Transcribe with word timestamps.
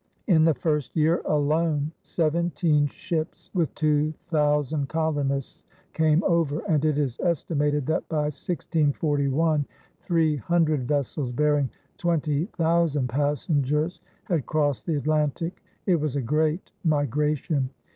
In 0.25 0.45
the 0.45 0.55
first 0.55 0.95
year 0.95 1.21
alone 1.25 1.91
seventeen 2.01 2.87
ships 2.87 3.51
with 3.53 3.71
two 3.75 4.15
thousand 4.29 4.89
colonists 4.89 5.63
came 5.93 6.23
over, 6.23 6.61
and 6.67 6.83
it 6.83 6.97
is 6.97 7.19
estimated 7.19 7.85
that 7.85 8.09
by 8.09 8.21
1641 8.23 9.63
three 10.01 10.37
hundred 10.37 10.87
vessels 10.87 11.31
bearing 11.31 11.69
twenty 11.99 12.45
thousand 12.47 13.09
passengers 13.09 14.01
had 14.23 14.47
crossed 14.47 14.87
the 14.87 14.95
Atlantic. 14.97 15.61
It 15.85 15.97
was 15.97 16.15
a 16.15 16.21
great 16.23 16.71
migration. 16.83 17.69